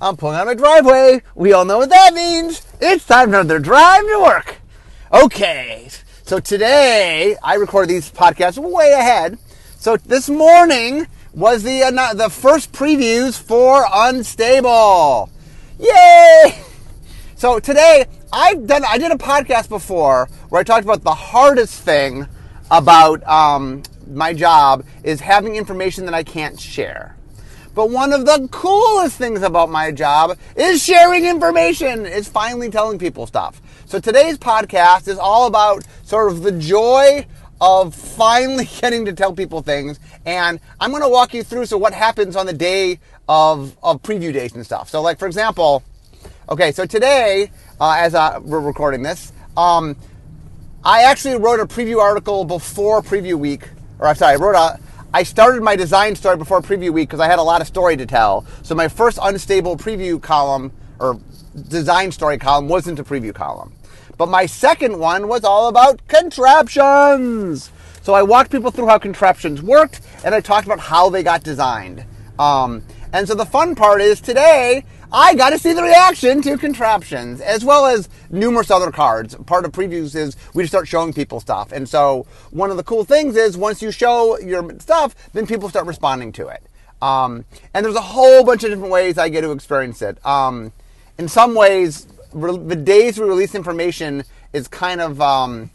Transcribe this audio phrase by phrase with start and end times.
[0.00, 1.22] I'm pulling out my driveway.
[1.34, 2.60] We all know what that means.
[2.80, 4.56] It's time for another drive to work.
[5.10, 5.88] Okay,
[6.22, 9.38] so today I recorded these podcasts way ahead.
[9.76, 15.30] So this morning was the uh, the first previews for Unstable.
[15.78, 16.62] Yay!
[17.36, 21.82] So today I've done I did a podcast before where I talked about the hardest
[21.82, 22.28] thing
[22.70, 27.15] about um, my job is having information that I can't share.
[27.76, 32.98] But one of the coolest things about my job is sharing information, is finally telling
[32.98, 33.60] people stuff.
[33.84, 37.26] So today's podcast is all about sort of the joy
[37.60, 40.00] of finally getting to tell people things.
[40.24, 44.02] And I'm going to walk you through so what happens on the day of, of
[44.02, 44.88] preview days and stuff.
[44.88, 45.84] So like, for example,
[46.48, 49.96] okay, so today, uh, as uh, we're recording this, um,
[50.82, 53.68] I actually wrote a preview article before preview week,
[53.98, 54.80] or I'm sorry, I wrote a,
[55.16, 57.96] I started my design story before preview week because I had a lot of story
[57.96, 58.44] to tell.
[58.62, 61.18] So my first unstable preview column or
[61.70, 63.72] design story column wasn't a preview column.
[64.18, 67.70] But my second one was all about contraptions.
[68.02, 71.42] So I walked people through how contraptions worked and I talked about how they got
[71.42, 72.04] designed.
[72.38, 72.82] Um,
[73.14, 77.40] and so the fun part is today I got to see the reaction to contraptions
[77.40, 79.34] as well as numerous other cards.
[79.34, 81.70] Part of previews is we just start showing people stuff.
[81.72, 85.68] And so one of the cool things is once you show your stuff, then people
[85.68, 86.62] start responding to it.
[87.00, 90.24] Um, and there's a whole bunch of different ways I get to experience it.
[90.26, 90.72] Um,
[91.18, 95.70] in some ways, re- the days we release information is kind of, um,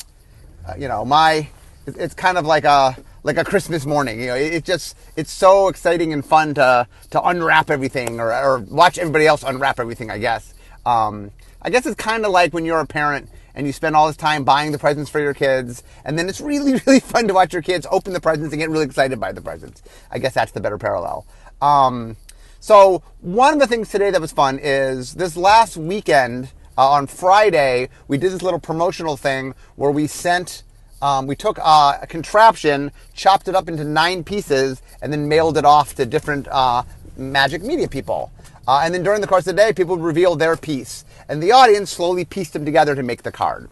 [0.68, 1.48] uh, you know, my,
[1.86, 4.20] it's kind of like a, like a Christmas morning.
[4.20, 8.34] You know, it, it, just it's so exciting and fun to to unwrap everything or,
[8.34, 10.10] or watch everybody else unwrap everything.
[10.10, 10.54] I guess.
[10.86, 14.08] Um, I guess it's kind of like when you're a parent and you spend all
[14.08, 17.34] this time buying the presents for your kids, and then it's really really fun to
[17.34, 19.84] watch your kids open the presents and get really excited by the presents.
[20.10, 21.26] I guess that's the better parallel.
[21.62, 22.18] Um,
[22.60, 27.08] so one of the things today that was fun is this last weekend uh, on
[27.08, 30.64] Friday we did this little promotional thing where we sent
[31.02, 35.58] um, we took uh, a contraption, chopped it up into nine pieces, and then mailed
[35.58, 36.84] it off to different uh,
[37.18, 38.32] magic media people.
[38.68, 41.42] Uh, and then during the course of the day, people would reveal their piece, and
[41.42, 43.70] the audience slowly pieced them together to make the card.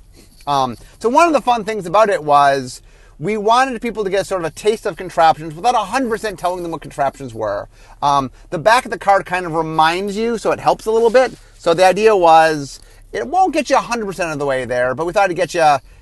[0.47, 2.81] Um, so one of the fun things about it was
[3.19, 6.71] we wanted people to get sort of a taste of contraptions without 100% telling them
[6.71, 7.67] what contraptions were.
[8.01, 11.09] Um, the back of the card kind of reminds you, so it helps a little
[11.09, 11.33] bit.
[11.57, 12.79] So the idea was
[13.11, 15.61] it won't get you 100% of the way there, but we thought it'd get you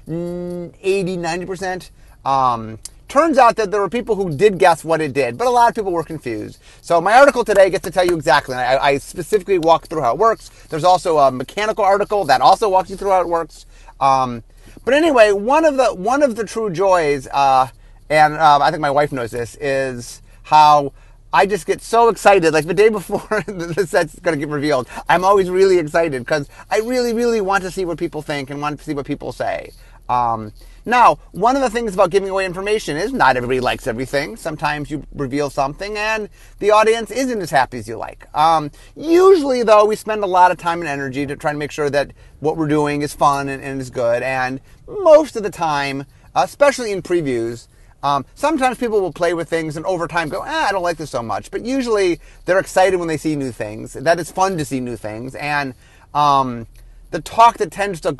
[0.09, 1.89] 80, 90%.
[2.25, 5.49] Um, turns out that there were people who did guess what it did, but a
[5.49, 6.59] lot of people were confused.
[6.81, 8.55] So my article today gets to tell you exactly.
[8.55, 10.49] I, I specifically walk through how it works.
[10.69, 13.65] There's also a mechanical article that also walks you through how it works.
[13.99, 14.43] Um,
[14.83, 17.67] but anyway, one of the one of the true joys, uh,
[18.09, 20.93] and uh, I think my wife knows this, is how
[21.33, 22.53] I just get so excited.
[22.53, 26.49] Like the day before the set's going to get revealed, I'm always really excited because
[26.69, 29.31] I really, really want to see what people think and want to see what people
[29.31, 29.71] say.
[30.09, 30.53] Um,
[30.85, 34.37] now, one of the things about giving away information is not everybody likes everything.
[34.37, 36.29] Sometimes you reveal something and
[36.59, 38.25] the audience isn't as happy as you like.
[38.33, 41.71] Um, usually, though, we spend a lot of time and energy to try to make
[41.71, 44.23] sure that what we're doing is fun and, and is good.
[44.23, 47.67] And most of the time, especially in previews,
[48.03, 50.97] um, sometimes people will play with things and over time go, ah, I don't like
[50.97, 51.51] this so much.
[51.51, 53.93] But usually they're excited when they see new things.
[53.93, 55.35] That it's fun to see new things.
[55.35, 55.73] And
[56.13, 56.67] um,
[57.11, 58.17] the talk that tends to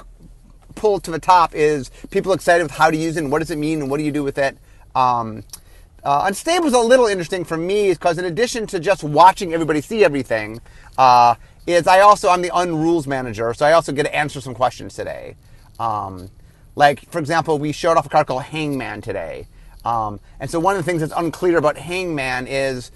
[0.75, 3.51] pull to the top is people excited with how to use it and what does
[3.51, 4.57] it mean and what do you do with it.
[4.95, 5.43] Um,
[6.03, 9.81] uh, Unstable is a little interesting for me because in addition to just watching everybody
[9.81, 10.61] see everything,
[10.97, 11.35] uh,
[11.65, 14.95] is I also I'm the unrules manager, so I also get to answer some questions
[14.95, 15.35] today.
[15.79, 16.29] Um,
[16.75, 19.47] like for example, we showed off a card called Hangman today,
[19.87, 22.91] um, and so one of the things that's unclear about Hangman is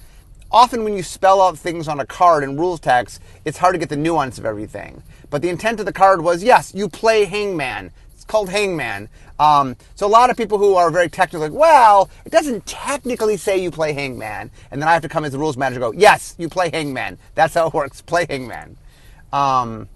[0.52, 3.80] often when you spell out things on a card in rules text, it's hard to
[3.80, 5.02] get the nuance of everything.
[5.30, 7.94] But the intent of the card was, yes, you play Hangman.
[8.14, 9.08] It's called Hangman.
[9.40, 13.38] Um, so a lot of people who are very technical, like, well, it doesn't technically
[13.38, 14.52] say you play Hangman.
[14.70, 16.70] And then I have to come as the rules manager and go, yes, you play
[16.72, 17.18] Hangman.
[17.36, 18.02] That's how it works.
[18.12, 18.76] Play Hangman.
[19.32, 19.88] Um,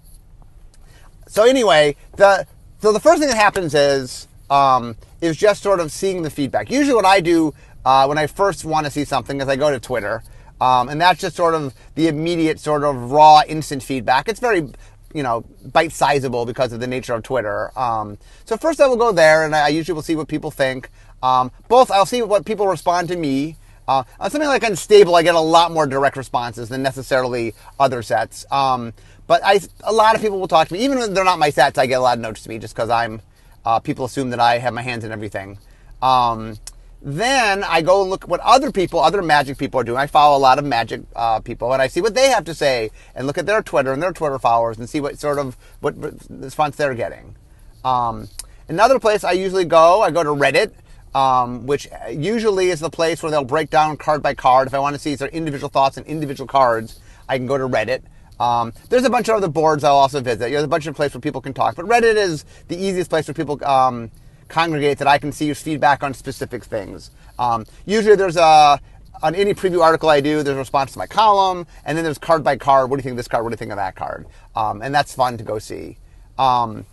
[1.28, 2.46] so anyway, the
[2.80, 4.96] so the first thing that happens is um,
[5.26, 6.70] is just sort of seeing the feedback.
[6.70, 9.70] Usually, what I do uh, when I first want to see something is I go
[9.70, 10.22] to Twitter,
[10.60, 14.28] um, and that's just sort of the immediate, sort of raw, instant feedback.
[14.28, 14.68] It's very
[15.14, 17.76] you know, bite sizable because of the nature of Twitter.
[17.78, 20.90] Um, so first I will go there and I usually will see what people think.
[21.22, 23.56] Um, both I'll see what people respond to me.
[23.88, 28.02] Uh, on something like Unstable, I get a lot more direct responses than necessarily other
[28.02, 28.44] sets.
[28.50, 28.92] Um,
[29.26, 31.50] but I, a lot of people will talk to me, even when they're not my
[31.50, 31.78] sets.
[31.78, 33.22] I get a lot of notes to me just because I'm.
[33.66, 35.58] Uh, people assume that I have my hands in everything.
[36.00, 36.56] Um,
[37.02, 39.98] Then I go and look what other people, other magic people are doing.
[39.98, 42.54] I follow a lot of magic uh, people, and I see what they have to
[42.54, 45.56] say, and look at their Twitter and their Twitter followers, and see what sort of
[45.80, 45.94] what
[46.30, 47.36] response they're getting.
[47.84, 48.28] Um,
[48.68, 50.72] another place I usually go, I go to Reddit,
[51.14, 54.66] um, which usually is the place where they'll break down card by card.
[54.66, 56.98] If I want to see their individual thoughts and individual cards,
[57.28, 58.02] I can go to Reddit.
[58.38, 60.50] Um, there's a bunch of other boards I'll also visit.
[60.50, 63.26] There's a bunch of places where people can talk, but Reddit is the easiest place
[63.28, 64.10] where people um,
[64.48, 67.10] congregate that I can see your feedback on specific things.
[67.38, 68.80] Um, usually there's a
[69.22, 72.18] on any preview article I do, there's a response to my column, and then there's
[72.18, 72.90] card by card.
[72.90, 73.44] What do you think of this card?
[73.44, 74.26] What do you think of that card?
[74.54, 75.96] Um, and that's fun to go see.
[76.38, 76.84] Um,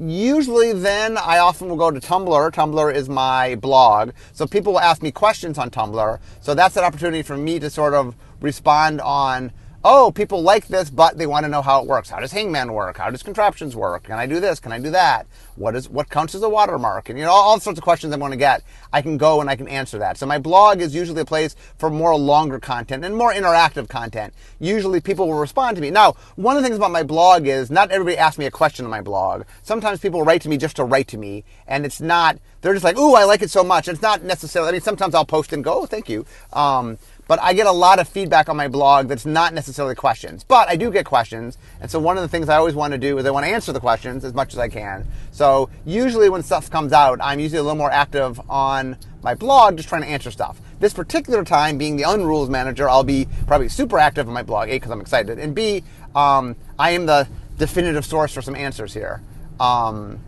[0.00, 2.50] usually then I often will go to Tumblr.
[2.50, 4.10] Tumblr is my blog.
[4.32, 6.18] So people will ask me questions on Tumblr.
[6.40, 9.52] So that's an opportunity for me to sort of respond on
[9.84, 12.10] oh, people like this, but they want to know how it works.
[12.10, 12.98] How does Hangman work?
[12.98, 14.04] How does contraptions work?
[14.04, 14.60] Can I do this?
[14.60, 15.26] Can I do that?
[15.60, 17.10] What is what counts as a watermark?
[17.10, 18.62] And you know, all, sorts of questions i'm going to get.
[18.94, 20.16] I can go and I can answer that.
[20.16, 24.32] So my blog is usually a place for more longer content and more interactive content.
[24.58, 25.90] Usually people will respond to me.
[25.90, 28.86] Now, one of the things about my blog is not everybody asks me a question
[28.86, 29.42] on my blog.
[29.62, 32.38] Sometimes people write to me just to write to me, and it's not.
[32.62, 34.70] They're just like, "Ooh, I like it so much." It's not necessarily.
[34.70, 36.24] I mean, sometimes I'll post and go, oh, "Thank you."
[36.54, 36.96] Um,
[37.30, 40.42] but I get a lot of feedback on my blog that's not necessarily questions.
[40.42, 41.58] But I do get questions.
[41.80, 43.52] And so one of the things I always want to do is I want to
[43.52, 45.06] answer the questions as much as I can.
[45.30, 45.49] So
[45.84, 49.88] usually when stuff comes out, I'm usually a little more active on my blog just
[49.88, 50.60] trying to answer stuff.
[50.78, 54.68] This particular time, being the Unrules manager, I'll be probably super active on my blog,
[54.68, 58.94] A, because I'm excited, and B, um, I am the definitive source for some answers
[58.94, 59.22] here.
[59.58, 60.20] Um,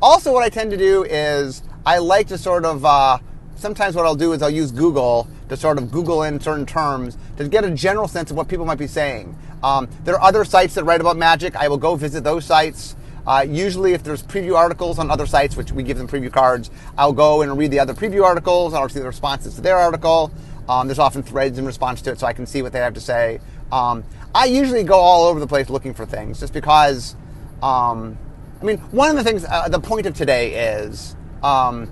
[0.00, 3.18] also, what I tend to do is I like to sort of uh,
[3.54, 7.16] sometimes what I'll do is I'll use Google to sort of Google in certain terms
[7.36, 9.36] to get a general sense of what people might be saying.
[9.62, 11.54] Um, there are other sites that write about magic.
[11.54, 12.96] I will go visit those sites.
[13.26, 16.70] Uh, usually, if there's preview articles on other sites, which we give them preview cards,
[16.98, 18.74] I'll go and read the other preview articles.
[18.74, 20.32] I'll see the responses to their article.
[20.68, 22.94] Um, there's often threads in response to it, so I can see what they have
[22.94, 23.40] to say.
[23.70, 24.04] Um,
[24.34, 27.16] I usually go all over the place looking for things, just because.
[27.62, 28.18] Um,
[28.60, 31.88] I mean, one of the things, uh, the point of today is um,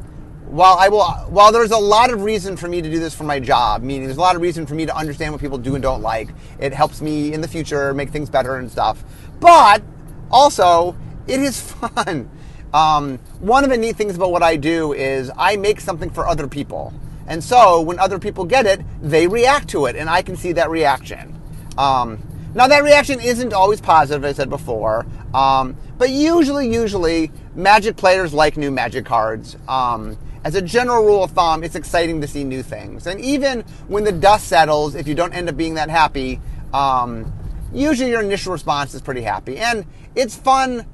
[0.46, 3.24] while I will, while there's a lot of reason for me to do this for
[3.24, 5.74] my job, meaning there's a lot of reason for me to understand what people do
[5.74, 6.28] and don't like.
[6.60, 9.02] It helps me in the future make things better and stuff.
[9.40, 9.82] But
[10.30, 10.96] also,
[11.30, 12.30] it is fun.
[12.72, 16.26] Um, one of the neat things about what I do is I make something for
[16.26, 16.92] other people.
[17.26, 20.52] And so when other people get it, they react to it, and I can see
[20.52, 21.40] that reaction.
[21.78, 22.22] Um,
[22.52, 27.96] now, that reaction isn't always positive, as I said before, um, but usually, usually, Magic
[27.96, 29.56] players like new Magic cards.
[29.68, 33.06] Um, as a general rule of thumb, it's exciting to see new things.
[33.06, 36.40] And even when the dust settles, if you don't end up being that happy,
[36.72, 37.32] um,
[37.72, 39.58] usually your initial response is pretty happy.
[39.58, 39.84] And
[40.16, 40.86] it's fun,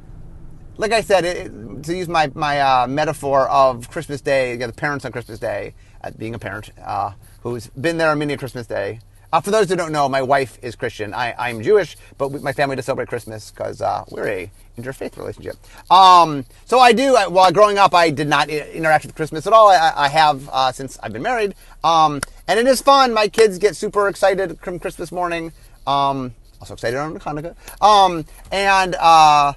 [0.79, 4.67] like I said, it, to use my, my uh, metaphor of Christmas Day, you know,
[4.67, 7.13] the parents on Christmas Day, uh, being a parent uh,
[7.43, 9.01] who's been there on many a Christmas Day.
[9.33, 11.13] Uh, for those who don't know, my wife is Christian.
[11.13, 15.17] I, am Jewish, but we, my family does celebrate Christmas because uh, we're a interfaith
[15.17, 15.57] relationship.
[15.91, 17.17] Um, so I do.
[17.17, 19.69] I, while growing up, I did not interact with Christmas at all.
[19.69, 23.13] I, I have uh, since I've been married, um, and it is fun.
[23.13, 25.53] My kids get super excited from Christmas morning.
[25.87, 27.55] Um, also excited on Hanukkah.
[27.83, 29.55] Um, and uh,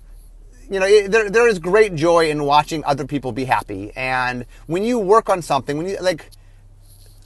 [0.70, 3.92] you know, it, there there is great joy in watching other people be happy.
[3.96, 6.30] And when you work on something, when you like.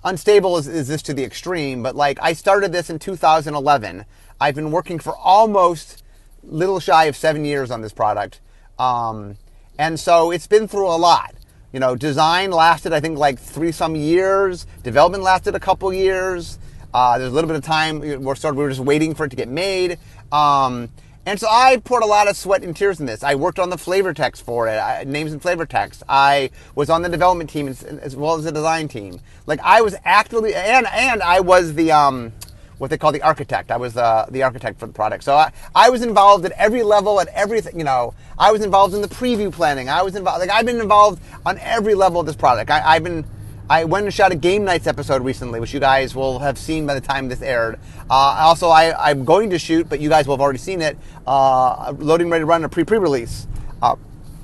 [0.06, 4.04] Unstable is, is this to the extreme, but like I started this in 2011.
[4.38, 6.04] I've been working for almost
[6.44, 8.42] little shy of seven years on this product.
[8.78, 9.38] Um,
[9.78, 11.36] and so it's been through a lot.
[11.72, 14.68] You know, design lasted, I think, like three some years.
[14.84, 16.60] Development lasted a couple years.
[16.94, 18.00] Uh, there's a little bit of time.
[18.00, 19.98] We're sort of, we were just waiting for it to get made.
[20.32, 20.90] Um,
[21.26, 23.24] and so I poured a lot of sweat and tears in this.
[23.24, 26.04] I worked on the flavor text for it, I, names and flavor text.
[26.08, 29.20] I was on the development team as, as, well as the design team.
[29.46, 32.34] Like I was actively, and and I was the um,
[32.78, 33.72] what they call the architect.
[33.72, 35.24] I was uh, the architect for the product.
[35.24, 38.94] So I, I was involved at every level, at everything, you know, I was involved
[38.94, 39.88] in the preview planning.
[39.88, 42.70] I was involved, like, I've been involved on every level of this product.
[42.70, 43.26] I, have been,
[43.70, 46.86] I went and shot a Game Nights episode recently, which you guys will have seen
[46.86, 47.80] by the time this aired.
[48.10, 50.98] Uh, also, I, am going to shoot, but you guys will have already seen it,
[51.26, 53.48] uh, loading ready to run a pre pre release.
[53.82, 53.96] Uh,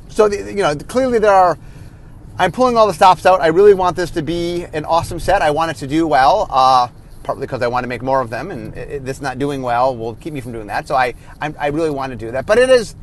[0.07, 1.57] so, the, you know, clearly there are,
[2.37, 3.41] I'm pulling all the stops out.
[3.41, 5.41] I really want this to be an awesome set.
[5.41, 6.47] I want it to do well.
[6.49, 6.87] Uh,
[7.23, 9.95] partly because I want to make more of them, and it, this not doing well
[9.95, 10.87] will keep me from doing that.
[10.87, 12.45] So I, I, I really want to do that.
[12.45, 12.95] But it is,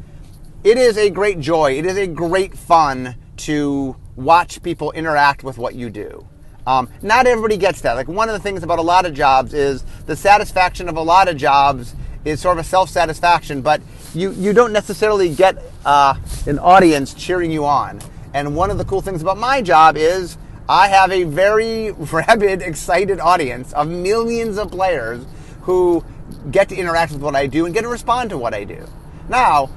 [0.64, 1.78] it is a great joy.
[1.78, 6.26] It is a great fun to watch people interact with what you do.
[6.66, 7.92] Um, not everybody gets that.
[7.92, 11.02] Like one of the things about a lot of jobs is the satisfaction of a
[11.02, 11.94] lot of jobs
[12.24, 13.80] is sort of a self-satisfaction, but
[14.14, 16.14] you, you don't necessarily get uh,
[16.46, 18.00] an audience cheering you on.
[18.34, 20.36] And one of the cool things about my job is
[20.68, 25.24] I have a very rabid, excited audience of millions of players
[25.62, 26.04] who
[26.50, 28.84] get to interact with what I do and get to respond to what I do.
[29.28, 29.70] Now,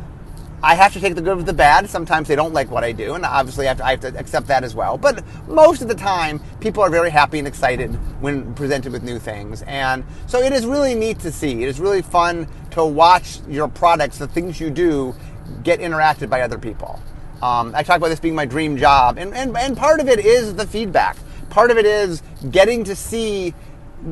[0.61, 1.89] I have to take the good with the bad.
[1.89, 4.19] Sometimes they don't like what I do, and obviously I have, to, I have, to,
[4.19, 4.97] accept that as well.
[4.97, 9.19] But most of the time, people are very happy and excited when presented with new
[9.19, 9.61] things.
[9.63, 11.63] And so it is really neat to see.
[11.63, 15.15] It is really fun to watch your products, the things you do,
[15.63, 17.01] get interacted by other people.
[17.41, 20.19] Um, I talk about this being my dream job, and, and, and part of it
[20.19, 21.15] is the feedback.
[21.49, 23.53] Part of it is getting to see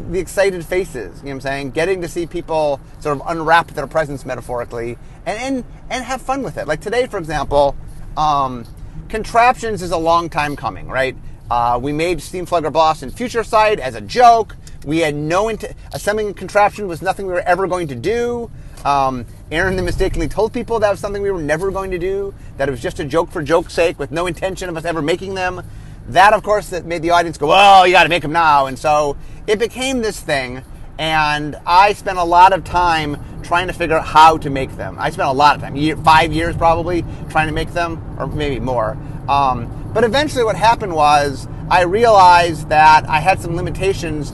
[0.09, 1.71] the excited faces, you know what I'm saying?
[1.71, 6.43] Getting to see people sort of unwrap their presents metaphorically and, and, and have fun
[6.43, 6.67] with it.
[6.67, 7.75] Like today, for example,
[8.15, 8.65] um,
[9.09, 11.15] Contraptions is a long time coming, right?
[11.49, 14.57] Uh, we made Steamflogger Boss in Future Sight as a joke.
[14.85, 15.63] We had no int-
[15.93, 18.51] assembling a contraption was nothing we were ever going to do.
[18.83, 22.33] Um, Aaron then mistakenly told people that was something we were never going to do.
[22.57, 25.01] That it was just a joke for joke's sake, with no intention of us ever
[25.01, 25.63] making them.
[26.09, 28.65] That, of course, that made the audience go, "Oh, you got to make them now."
[28.65, 29.15] And so
[29.47, 30.61] it became this thing,
[30.99, 34.97] and I spent a lot of time trying to figure out how to make them.
[34.99, 38.27] I spent a lot of time, year, five years probably, trying to make them, or
[38.27, 38.97] maybe more.
[39.29, 44.33] Um, but eventually, what happened was I realized that I had some limitations.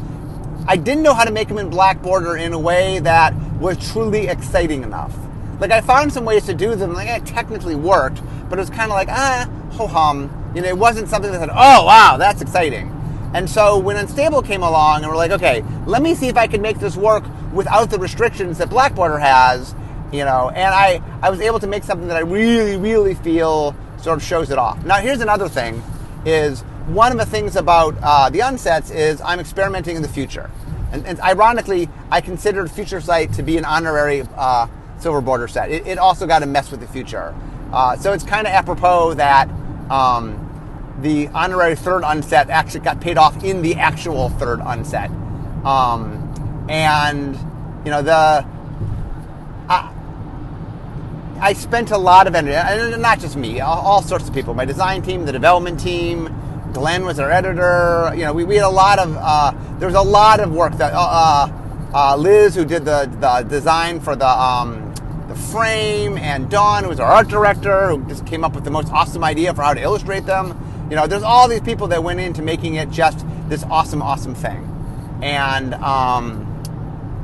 [0.67, 3.91] I didn't know how to make them in black border in a way that was
[3.91, 5.15] truly exciting enough.
[5.59, 8.69] Like I found some ways to do them, like it technically worked, but it was
[8.69, 10.39] kind of like ah, ho hum.
[10.55, 12.92] You know, it wasn't something that said, oh wow, that's exciting.
[13.33, 16.47] And so when Unstable came along and we're like, okay, let me see if I
[16.47, 19.73] can make this work without the restrictions that Black Border has,
[20.11, 23.75] you know, and I, I was able to make something that I really, really feel
[23.97, 24.83] sort of shows it off.
[24.85, 25.81] Now here's another thing
[26.25, 30.49] is one of the things about uh, the unsets is I'm experimenting in the future.
[30.91, 34.67] And, and, ironically, I considered Future Sight to be an honorary uh,
[34.99, 35.71] silver border set.
[35.71, 37.33] It, it, also got to mess with the future.
[37.71, 39.49] Uh, so it's kind of apropos that
[39.89, 40.42] um,
[41.01, 45.09] the honorary third unset actually got paid off in the actual third unset.
[45.65, 47.35] Um, and,
[47.85, 48.45] you know, the.
[49.69, 49.93] I,
[51.39, 54.53] I spent a lot of energy, and not just me, all, sorts of people.
[54.53, 56.33] My design team, the development team,
[56.73, 58.11] Glenn was our editor.
[58.15, 60.77] You know, we, we had a lot of, uh, there was a lot of work
[60.77, 64.93] that, uh, uh, uh Liz, who did the, the design for the, um,
[65.27, 68.71] the frame, and Dawn, who was our art director, who just came up with the
[68.71, 70.57] most awesome idea for how to illustrate them.
[70.89, 74.35] You know, there's all these people that went into making it just this awesome, awesome
[74.35, 74.69] thing.
[75.21, 76.61] And, um,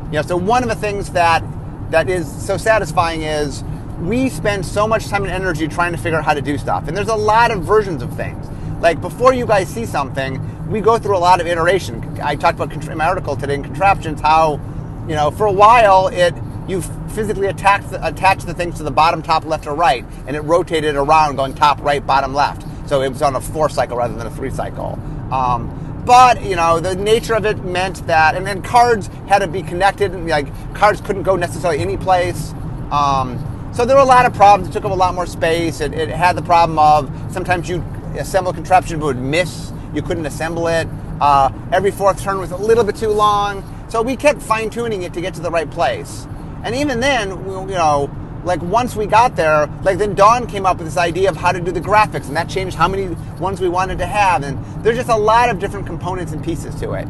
[0.06, 1.44] you know, so one of the things that
[1.92, 3.64] that is so satisfying is
[4.00, 6.88] we spend so much time and energy trying to figure out how to do stuff.
[6.88, 8.48] And there's a lot of versions of things.
[8.80, 10.40] Like before you guys see something,
[10.70, 12.20] we go through a lot of iteration.
[12.22, 14.60] I talked about in my article today in contraptions how,
[15.08, 16.34] you know, for a while it
[16.70, 20.36] you physically attach the, attach the things to the bottom, top, left, or right, and
[20.36, 22.64] it rotated around going top, right, bottom, left.
[22.90, 25.00] So it was on a four cycle rather than a three cycle.
[25.32, 29.48] Um, but you know the nature of it meant that, and then cards had to
[29.48, 32.52] be connected, and like cards couldn't go necessarily any place.
[32.90, 33.38] Um,
[33.76, 34.70] so there were a lot of problems.
[34.70, 35.82] It took up a lot more space.
[35.82, 37.84] It, it had the problem of sometimes you
[38.18, 39.72] assemble a contraption but would miss.
[39.94, 40.88] You couldn't assemble it.
[41.22, 43.64] Uh, every fourth turn was a little bit too long.
[43.90, 46.28] So we kept fine tuning it to get to the right place.
[46.64, 48.10] And even then, you know,
[48.44, 51.52] like once we got there, like then Dawn came up with this idea of how
[51.52, 53.08] to do the graphics, and that changed how many
[53.40, 54.44] ones we wanted to have.
[54.44, 57.08] And there's just a lot of different components and pieces to it.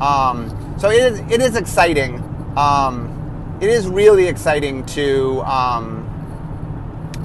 [0.00, 2.22] Um, so it is it is exciting.
[2.56, 6.08] Um, it is really exciting to um,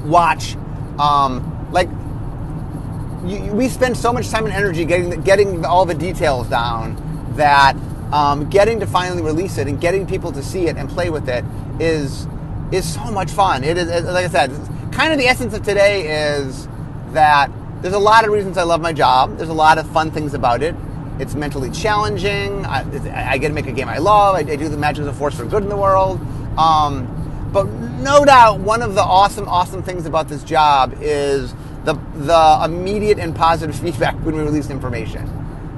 [0.05, 0.55] watch.
[0.99, 1.89] Um, like
[3.25, 7.03] you, we spend so much time and energy getting getting all the details down
[7.35, 7.75] that
[8.11, 11.27] um, getting to finally release it and getting people to see it and play with
[11.29, 11.43] it
[11.79, 12.27] is
[12.71, 13.63] is so much fun.
[13.63, 14.51] It is, like I said,
[14.91, 16.67] kind of the essence of today is
[17.11, 19.37] that there's a lot of reasons I love my job.
[19.37, 20.75] There's a lot of fun things about it.
[21.19, 22.65] It's mentally challenging.
[22.65, 24.35] I, I get to make a game I love.
[24.35, 26.19] I, I, do the magic of force for good in the world.
[26.57, 27.13] Um,
[27.51, 31.53] but no doubt, one of the awesome, awesome things about this job is
[31.85, 35.27] the the immediate and positive feedback when we release information.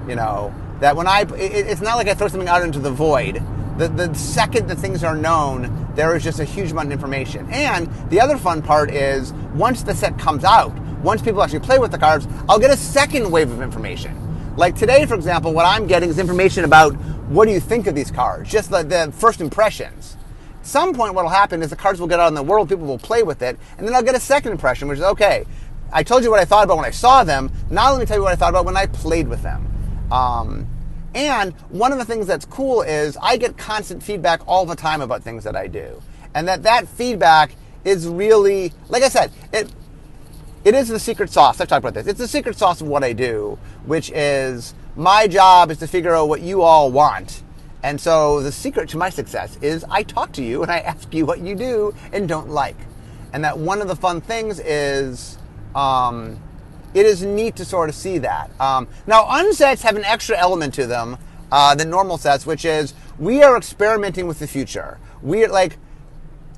[0.08, 2.92] You know that when I, it, it's not like I throw something out into the
[2.92, 3.44] void
[3.80, 7.50] the, the second that things are known, there is just a huge amount of information.
[7.50, 11.80] And the other fun part is once the set comes out, once people actually play
[11.80, 14.16] with the cards, I'll get a second wave of information.
[14.58, 16.94] Like today, for example, what I'm getting is information about
[17.30, 20.18] what do you think of these cards, just the, the first impressions.
[20.60, 22.68] At some point, what will happen is the cards will get out in the world,
[22.68, 25.46] people will play with it, and then I'll get a second impression, which is okay.
[25.94, 27.50] I told you what I thought about when I saw them.
[27.70, 29.66] Now let me tell you what I thought about when I played with them.
[30.12, 30.68] Um,
[31.16, 35.02] and one of the things that's cool is I get constant feedback all the time
[35.02, 36.02] about things that I do.
[36.34, 39.72] And that that feedback is really, like I said, it,
[40.64, 41.60] it is the secret sauce.
[41.60, 42.08] I've talked about this.
[42.08, 46.14] It's the secret sauce of what I do, which is my job is to figure
[46.14, 47.44] out what you all want.
[47.82, 51.14] And so the secret to my success is I talk to you and I ask
[51.14, 52.76] you what you do and don't like.
[53.32, 55.38] And that one of the fun things is
[55.76, 56.42] um,
[56.94, 58.50] it is neat to sort of see that.
[58.60, 61.18] Um, now, unsets have an extra element to them
[61.52, 64.98] uh, than normal sets, which is we are experimenting with the future.
[65.22, 65.78] We are like,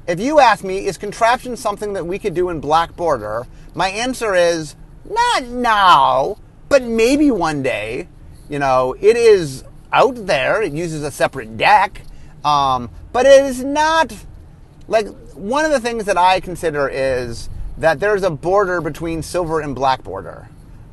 [0.07, 3.47] if you ask me, is contraption something that we could do in Black Border?
[3.73, 4.75] My answer is
[5.09, 6.37] not now,
[6.69, 8.07] but maybe one day.
[8.49, 10.61] You know, it is out there.
[10.61, 12.01] It uses a separate deck,
[12.43, 14.13] um, but it is not
[14.87, 17.49] like one of the things that I consider is
[17.81, 20.47] that there's a border between silver and black border.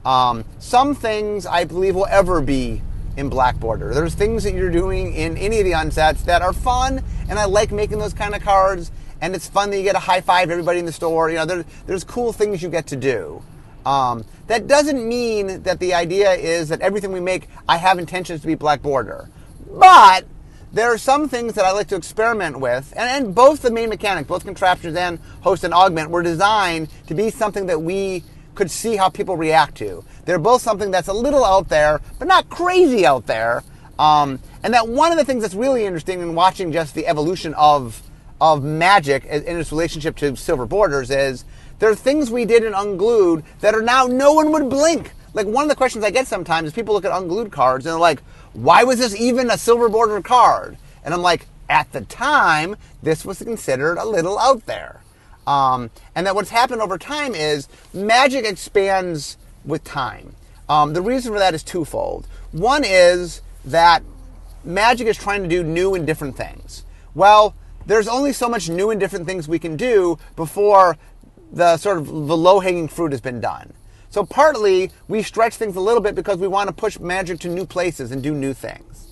[0.04, 2.80] Um, some things I believe will ever be
[3.18, 3.92] in black border.
[3.92, 7.44] There's things that you're doing in any of the unsets that are fun, and I
[7.44, 8.90] like making those kind of cards.
[9.20, 11.28] And it's fun that you get a high five everybody in the store.
[11.28, 13.42] You know, there, there's cool things you get to do.
[13.84, 18.40] Um, that doesn't mean that the idea is that everything we make, I have intentions
[18.42, 19.28] to be black border.
[19.70, 20.24] But
[20.72, 23.88] there are some things that I like to experiment with, and, and both the main
[23.88, 28.70] mechanics, both contraptions and host and augment, were designed to be something that we could
[28.70, 30.04] see how people react to.
[30.24, 33.62] They're both something that's a little out there, but not crazy out there.
[33.98, 37.54] Um, and that one of the things that's really interesting in watching just the evolution
[37.54, 38.02] of
[38.40, 41.44] of magic in its relationship to silver borders is
[41.80, 45.12] there are things we did in unglued that are now no one would blink.
[45.34, 47.92] Like one of the questions I get sometimes is people look at unglued cards and
[47.92, 50.78] they're like, why was this even a silver border card?
[51.04, 55.02] And I'm like, at the time, this was considered a little out there.
[55.46, 60.34] Um, and that what's happened over time is magic expands with time.
[60.68, 62.26] Um, the reason for that is twofold.
[62.52, 64.02] One is that
[64.64, 66.84] magic is trying to do new and different things.
[67.14, 67.54] Well,
[67.86, 70.98] there's only so much new and different things we can do before
[71.50, 73.72] the sort of the low hanging fruit has been done.
[74.10, 77.48] So partly we stretch things a little bit because we want to push magic to
[77.48, 79.08] new places and do new things.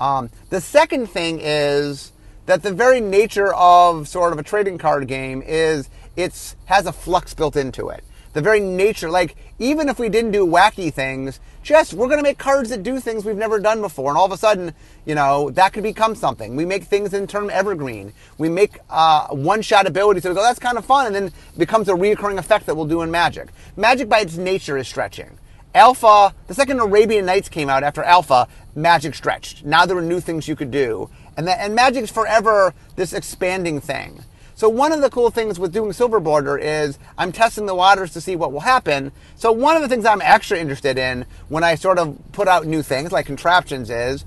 [0.00, 2.12] Um, the second thing is
[2.46, 6.92] that the very nature of sort of a trading card game is it has a
[6.92, 11.40] flux built into it the very nature, like even if we didn't do wacky things,
[11.62, 14.24] just we're going to make cards that do things we've never done before, and all
[14.24, 14.72] of a sudden,
[15.04, 16.56] you know, that could become something.
[16.56, 18.12] We make things in term evergreen.
[18.38, 21.58] We make uh, one-shot abilities, so we go, that's kind of fun, and then it
[21.58, 23.48] becomes a reoccurring effect that we'll do in Magic.
[23.76, 25.38] Magic by its nature is stretching.
[25.74, 29.64] Alpha, the second Arabian Nights came out after Alpha, Magic stretched.
[29.64, 33.80] Now there were new things you could do, and that, and Magic's forever this expanding
[33.80, 34.24] thing.
[34.60, 38.12] So one of the cool things with doing silver border is I'm testing the waters
[38.12, 39.10] to see what will happen.
[39.34, 42.66] So one of the things I'm extra interested in when I sort of put out
[42.66, 44.26] new things like contraptions is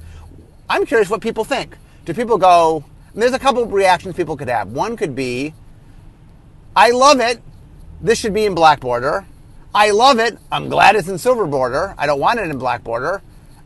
[0.68, 1.78] I'm curious what people think.
[2.06, 4.70] Do people go, there's a couple of reactions people could have.
[4.70, 5.54] One could be,
[6.76, 7.40] I love it.
[8.02, 9.28] This should be in black border.
[9.72, 10.40] I love it.
[10.52, 11.94] I'm glad it's in silver border.
[11.96, 13.22] I don't want it in black border.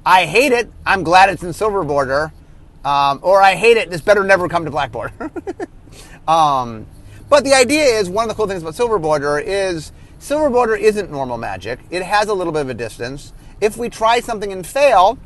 [0.05, 0.69] I hate it.
[0.85, 2.33] I'm glad it's in silver border.
[2.83, 3.89] Um, or I hate it.
[3.89, 5.31] This better never come to black border.
[6.27, 6.87] Um,
[7.29, 10.75] but the idea is one of the cool things about Silver Border is Silver Border
[10.75, 11.79] isn't normal magic.
[11.89, 13.33] It has a little bit of a distance.
[13.61, 15.17] If we try something and fail,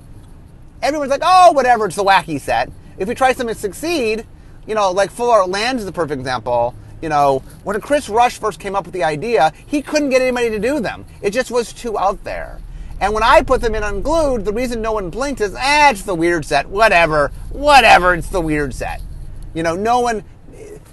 [0.82, 2.72] everyone's like, oh, whatever, it's the wacky set.
[2.98, 4.26] If we try something and succeed,
[4.68, 6.76] you know, like Full Art Lands is a perfect example.
[7.02, 10.50] You know, when Chris Rush first came up with the idea, he couldn't get anybody
[10.52, 11.06] to do them.
[11.22, 12.60] It just was too out there.
[13.00, 16.04] And when I put them in unglued, the reason no one blinked is, ah, it's
[16.04, 16.68] the weird set.
[16.68, 17.32] Whatever.
[17.50, 18.14] Whatever.
[18.14, 19.02] It's the weird set.
[19.56, 20.24] You know, no one,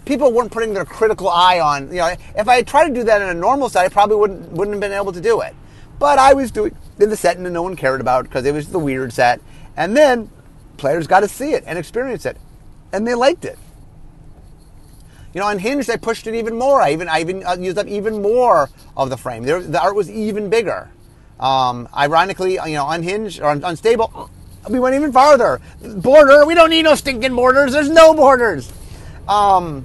[0.08, 1.88] people weren't putting their critical eye on.
[1.88, 4.16] You know, if I had tried to do that in a normal set, I probably
[4.16, 5.54] wouldn't wouldn't have been able to do it.
[5.98, 8.52] But I was doing in the set and no one cared about because it, it
[8.52, 9.40] was the weird set.
[9.76, 10.30] And then
[10.78, 12.36] players got to see it and experience it,
[12.92, 13.58] and they liked it.
[15.34, 16.80] You know, on Unhinged, I pushed it even more.
[16.80, 19.44] I even I even uh, used up even more of the frame.
[19.44, 20.90] There, the art was even bigger.
[21.38, 24.30] Um, ironically, you know, Unhinged or Unstable,
[24.70, 25.60] we went even farther.
[25.80, 27.72] Border, we don't need no stinking borders.
[27.72, 28.72] There's no borders.
[29.28, 29.84] Um,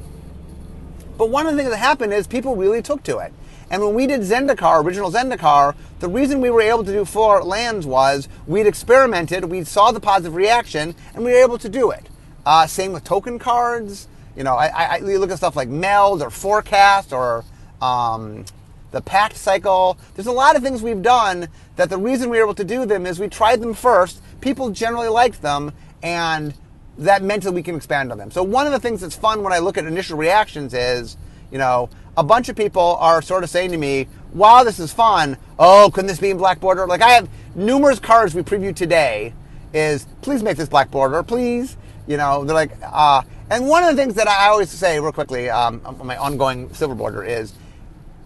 [1.17, 3.34] but one of the things that happened is people really took to it.
[3.69, 7.45] And when we did Zendikar, original Zendikar, the reason we were able to do art
[7.45, 11.89] lands was we'd experimented, we saw the positive reaction, and we were able to do
[11.91, 12.08] it.
[12.45, 14.08] Uh, same with token cards.
[14.36, 17.45] You know, I, I, I look at stuff like Meld or Forecast or
[17.82, 18.45] um,
[18.91, 19.97] the Pact Cycle.
[20.15, 22.86] There's a lot of things we've done that the reason we were able to do
[22.86, 24.21] them is we tried them first.
[24.41, 25.71] People generally liked them,
[26.02, 26.54] and
[26.97, 28.32] that that we can expand on them.
[28.32, 31.17] So one of the things that's fun when I look at initial reactions is,
[31.51, 34.93] you know, a bunch of people are sort of saying to me, wow, this is
[34.93, 35.38] fun.
[35.58, 36.86] Oh, couldn't this be in black border?
[36.86, 39.34] Like I have numerous cards we previewed today
[39.73, 41.77] is please make this black border, please.
[42.06, 45.12] You know, they're like, uh, and one of the things that I always say real
[45.12, 47.53] quickly um, on my ongoing silver border is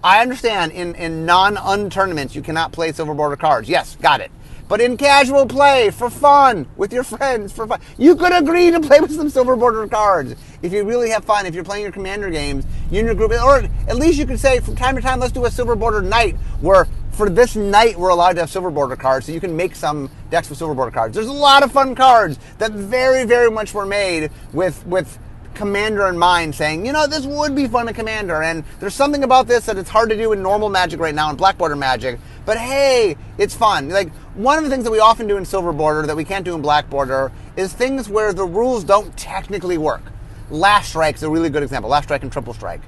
[0.03, 3.69] I understand in, in non-un tournaments you cannot play silver border cards.
[3.69, 4.31] Yes, got it.
[4.67, 8.79] But in casual play, for fun, with your friends, for fun, you could agree to
[8.79, 10.35] play with some silver border cards.
[10.61, 13.31] If you really have fun, if you're playing your commander games, you and your group,
[13.31, 16.01] or at least you could say from time to time, let's do a silver border
[16.01, 19.55] night where for this night we're allowed to have silver border cards, so you can
[19.55, 21.15] make some decks with silver border cards.
[21.15, 25.17] There's a lot of fun cards that very, very much were made with with
[25.57, 29.23] Commander in mind, saying, you know, this would be fun in Commander, and there's something
[29.23, 31.75] about this that it's hard to do in normal Magic right now, in Black Border
[31.75, 32.19] Magic.
[32.45, 33.89] But hey, it's fun.
[33.89, 36.45] Like one of the things that we often do in Silver Border that we can't
[36.45, 40.03] do in Black Border is things where the rules don't technically work.
[40.51, 41.89] Last Strike is a really good example.
[41.89, 42.81] Last Strike and Triple Strike.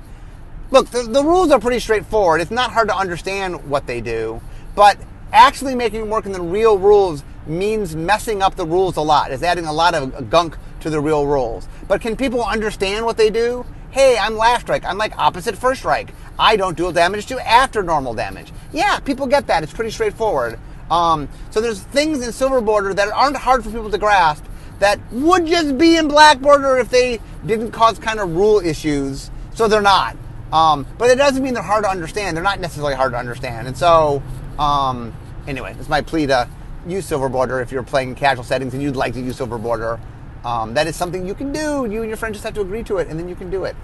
[0.69, 2.39] Look, the, the rules are pretty straightforward.
[2.39, 4.39] It's not hard to understand what they do,
[4.75, 4.97] but
[5.33, 9.31] actually making them work in the real rules means messing up the rules a lot.
[9.31, 11.67] It's adding a lot of gunk to the real rules.
[11.87, 13.65] But can people understand what they do?
[13.91, 14.85] Hey, I'm last strike.
[14.85, 16.13] I'm like opposite first strike.
[16.37, 18.51] I don't deal damage to after normal damage.
[18.71, 19.63] Yeah, people get that.
[19.63, 20.59] It's pretty straightforward.
[20.91, 24.45] Um, so there's things in silver border that aren't hard for people to grasp
[24.79, 29.29] that would just be in black border if they didn't cause kind of rule issues.
[29.53, 30.15] So they're not.
[30.51, 32.35] Um, but it doesn't mean they're hard to understand.
[32.35, 33.67] They're not necessarily hard to understand.
[33.67, 34.23] And so,
[34.57, 35.13] um,
[35.47, 36.49] anyway, it's my plea to
[36.87, 39.99] use silver border if you're playing casual settings and you'd like to use silver border.
[40.43, 41.87] Um, that is something you can do.
[41.89, 43.65] You and your friend just have to agree to it, and then you can do
[43.65, 43.75] it.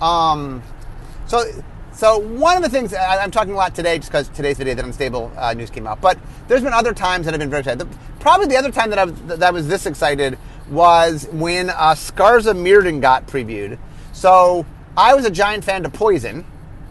[0.00, 0.62] Um,
[1.26, 1.44] so,
[1.92, 4.64] so one of the things I, am talking a lot today, just because today's the
[4.64, 6.00] day that Unstable uh, news came out.
[6.00, 7.78] But there's been other times that I've been very excited.
[7.78, 10.38] The, probably the other time that I was that I was this excited
[10.70, 13.78] was when uh, Scars of Mirrodin got previewed.
[14.12, 14.66] So
[14.96, 16.44] I was a giant fan of Poison,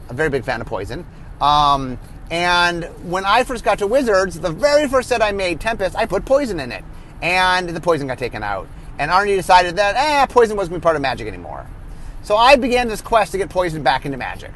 [0.10, 1.06] a very big fan of Poison.
[1.42, 1.98] Um,
[2.32, 6.06] and when I first got to Wizards, the very first set I made, Tempest, I
[6.06, 6.84] put Poison in it,
[7.22, 8.68] and the Poison got taken out.
[9.00, 11.66] And Arnie decided that, eh, Poison wasn't going to be part of Magic anymore.
[12.22, 14.52] So I began this quest to get Poison back into Magic.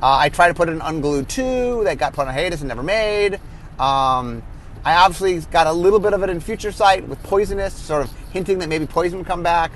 [0.00, 2.68] Uh, I tried to put it in Unglued 2, that got put on hiatus and
[2.68, 3.34] never made.
[3.80, 4.44] Um,
[4.84, 8.12] I obviously got a little bit of it in Future Sight with Poisonous, sort of
[8.30, 9.72] hinting that maybe Poison would come back.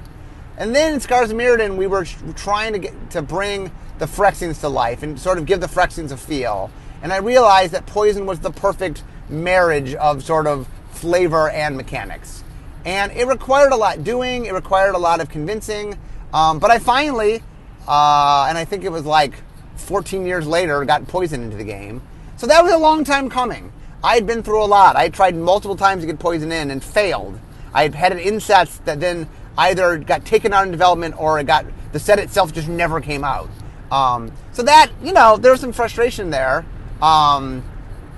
[0.57, 2.05] And then in Scars of Mirrodin, we were
[2.37, 6.13] trying to get to bring the Phyrexians to life and sort of give the Phyrexians
[6.13, 6.71] a feel.
[7.03, 12.42] And I realized that Poison was the perfect marriage of sort of flavor and mechanics.
[12.85, 15.97] And it required a lot doing, it required a lot of convincing.
[16.33, 17.43] Um, but I finally,
[17.87, 19.35] uh, and I think it was like
[19.77, 22.03] 14 years later, got Poison into the game.
[22.37, 23.73] So that was a long time coming.
[24.03, 24.97] I had been through a lot.
[24.97, 27.39] I tried multiple times to get Poison in and failed.
[27.73, 31.47] I had had an insets that then either got taken out in development or it
[31.47, 33.49] got the set itself just never came out.
[33.91, 36.65] Um, so that you know there was some frustration there,
[37.03, 37.63] um,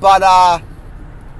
[0.00, 0.61] but uh,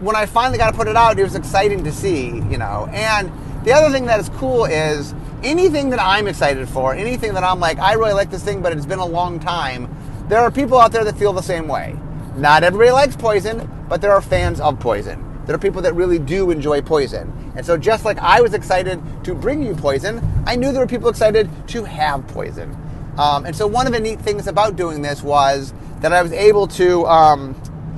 [0.05, 2.27] when I finally got to put it out, it was exciting to see.
[2.27, 3.33] You know, and
[3.65, 7.61] the other thing that is cool is anything that I'm excited for, anything that I'm
[7.61, 9.95] like, I really like this thing, but it's been a long time.
[10.29, 11.97] There are people out there that feel the same way.
[12.37, 15.23] Not everybody likes poison, but there are fans of poison.
[15.47, 17.33] There are people that really do enjoy poison.
[17.57, 20.87] And so, just like I was excited to bring you poison, I knew there were
[20.87, 22.77] people excited to have poison.
[23.19, 26.33] Um, and so, one of the neat things about doing this was that I was
[26.33, 27.55] able to, um,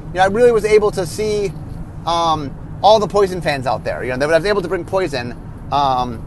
[0.09, 1.53] you know, I really was able to see
[2.07, 4.05] um, all the poison fans out there.
[4.05, 5.33] You know, that I was able to bring poison.
[5.73, 6.25] Um,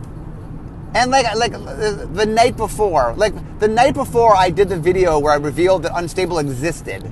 [0.96, 5.34] and like like the night before, like the night before I did the video where
[5.34, 7.04] I revealed that Unstable existed.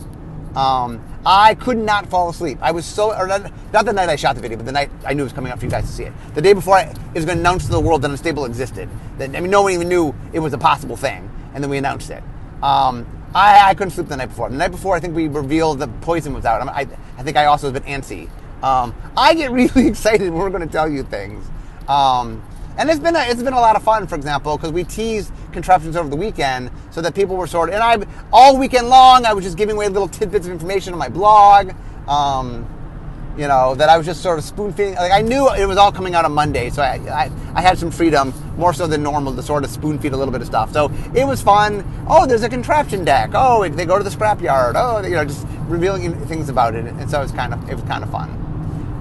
[0.55, 2.57] Um, I could not fall asleep.
[2.61, 4.89] I was so, or not, not, the night I shot the video, but the night
[5.05, 6.13] I knew it was coming up for you guys to see it.
[6.33, 8.89] The day before I, it was going to announce to the world that Unstable existed.
[9.19, 11.77] That, I mean, no one even knew it was a possible thing, and then we
[11.77, 12.23] announced it.
[12.63, 14.49] Um, I, I, couldn't sleep the night before.
[14.49, 16.65] The night before, I think we revealed the poison was out.
[16.67, 18.29] I, I think I also was a bit antsy.
[18.63, 21.45] Um, I get really excited when we're going to tell you things.
[21.87, 22.43] Um,
[22.77, 25.31] and it's been a, it's been a lot of fun, for example, because we teased
[25.51, 29.25] contraptions over the weekend so that people were sort of, and I, all weekend long,
[29.25, 31.73] I was just giving away little tidbits of information on my blog.
[32.07, 32.67] Um,
[33.37, 34.95] you know, that I was just sort of spoon feeding.
[34.95, 37.77] Like I knew it was all coming out on Monday, so I, I, I, had
[37.77, 40.47] some freedom, more so than normal, to sort of spoon feed a little bit of
[40.47, 40.73] stuff.
[40.73, 41.85] So it was fun.
[42.09, 43.31] Oh, there's a contraption deck.
[43.35, 44.73] Oh, they go to the scrapyard.
[44.75, 47.75] Oh, you know, just revealing things about it, and so it was kind of it
[47.75, 48.46] was kind of fun.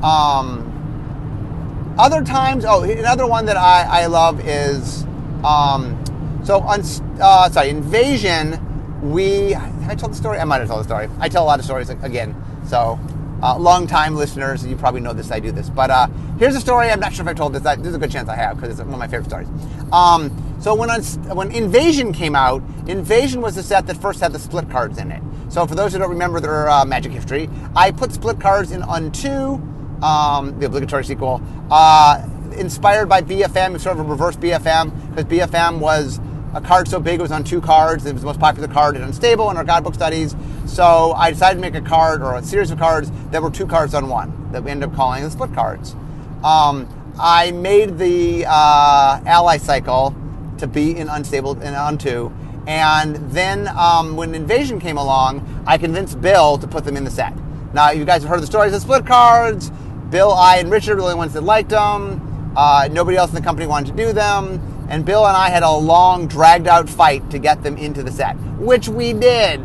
[0.03, 5.05] Um, other times, oh, another one that I, I love is,
[5.45, 6.03] um,
[6.45, 6.81] so on,
[7.21, 8.61] uh, sorry, Invasion,
[9.03, 10.39] we, have I told the story?
[10.39, 11.09] I might have told the story.
[11.21, 12.35] I tell a lot of stories again,
[12.67, 12.99] so
[13.43, 15.71] uh, long time listeners, you probably know this, I do this.
[15.71, 18.11] But uh, here's a story, I'm not sure if I told this, there's a good
[18.11, 19.49] chance I have, because it's one of my favorite stories.
[19.93, 20.31] Um,
[20.61, 20.91] so when,
[21.35, 25.11] when Invasion came out, Invasion was the set that first had the split cards in
[25.11, 25.23] it.
[25.49, 28.83] So for those who don't remember their uh, Magic history, I put split cards in
[28.83, 35.25] Un2, um, the obligatory sequel, uh, inspired by BFM, sort of a reverse BFM, because
[35.25, 36.21] BFM was
[36.55, 38.07] a card so big it was on two cards.
[38.07, 40.35] It was the most popular card in Unstable in our guidebook studies.
[40.65, 43.67] So I decided to make a card or a series of cards that were two
[43.67, 45.95] cards on one that we ended up calling the split cards.
[46.43, 50.15] Um, I made the uh, ally cycle
[50.59, 52.33] to be in Unstable and on two.
[52.67, 57.11] And then um, when Invasion came along, I convinced Bill to put them in the
[57.11, 57.35] set.
[57.75, 59.71] Now, you guys have heard the stories of split cards.
[60.11, 62.53] Bill, I, and Richard were the only ones that liked them.
[62.57, 64.61] Uh, nobody else in the company wanted to do them.
[64.89, 68.13] And Bill and I had a long, dragged out fight to get them into the
[68.13, 69.61] set, which we did.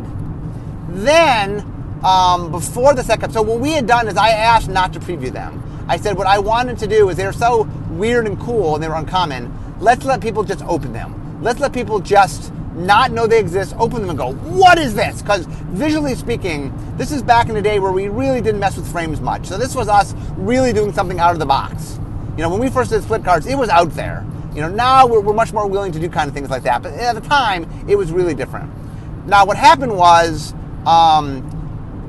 [0.88, 1.60] Then,
[2.04, 5.32] um, before the second, so what we had done is I asked not to preview
[5.32, 5.62] them.
[5.88, 8.88] I said what I wanted to do is they're so weird and cool and they
[8.88, 9.52] were uncommon.
[9.80, 11.42] Let's let people just open them.
[11.42, 15.22] Let's let people just not know they exist, open them and go, what is this?
[15.22, 18.90] Because visually speaking, this is back in the day where we really didn't mess with
[18.90, 19.46] frames much.
[19.46, 21.98] So this was us really doing something out of the box.
[22.36, 24.24] You know, when we first did split cards, it was out there.
[24.54, 26.82] You know, now we're, we're much more willing to do kind of things like that.
[26.82, 28.70] But at the time, it was really different.
[29.26, 30.54] Now, what happened was
[30.86, 31.42] um,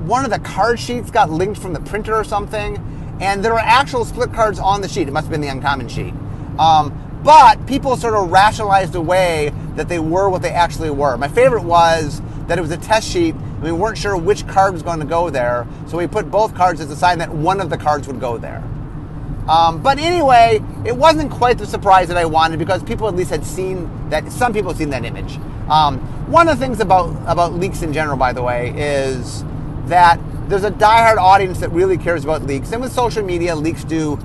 [0.08, 2.78] one of the card sheets got linked from the printer or something,
[3.21, 5.08] and there were actual split cards on the sheet.
[5.08, 6.13] It must have been the uncommon sheet.
[6.58, 11.17] Um, but people sort of rationalized away that they were what they actually were.
[11.17, 14.73] My favorite was that it was a test sheet and we weren't sure which card
[14.73, 17.62] was going to go there, so we put both cards as a sign that one
[17.62, 18.63] of the cards would go there.
[19.47, 23.29] Um, but anyway, it wasn't quite the surprise that I wanted because people at least
[23.29, 24.31] had seen that.
[24.31, 25.38] Some people had seen that image.
[25.69, 25.99] Um,
[26.31, 29.43] one of the things about about leaks in general, by the way, is
[29.88, 33.83] that there's a diehard audience that really cares about leaks, and with social media, leaks
[33.83, 34.17] do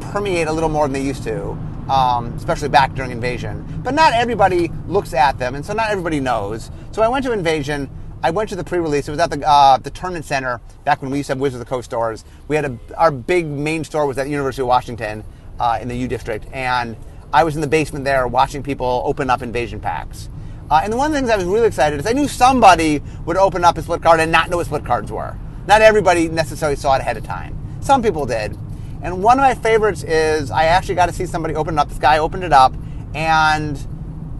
[0.00, 1.56] permeate a little more than they used to
[1.88, 3.80] um, especially back during Invasion.
[3.82, 6.70] But not everybody looks at them, and so not everybody knows.
[6.92, 7.90] So I went to Invasion.
[8.22, 9.08] I went to the pre-release.
[9.08, 11.60] It was at the uh, the tournament center back when we used to have Wizards
[11.60, 12.24] of the Coast stores.
[12.48, 15.24] We had a, our big main store was at the University of Washington
[15.58, 16.96] uh, in the U District, and
[17.32, 20.28] I was in the basement there watching people open up Invasion packs.
[20.70, 23.36] Uh, and one of the things I was really excited is I knew somebody would
[23.36, 25.36] open up a split card and not know what split cards were.
[25.66, 27.58] Not everybody necessarily saw it ahead of time.
[27.80, 28.56] Some people did.
[29.02, 31.88] And one of my favorites is I actually got to see somebody open it up.
[31.88, 32.72] This guy opened it up,
[33.14, 33.76] and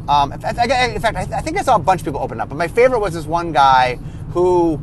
[0.08, 2.48] um, in fact, I think I saw a bunch of people open it up.
[2.48, 3.96] But my favorite was this one guy
[4.32, 4.80] who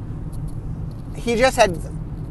[1.16, 1.80] he just had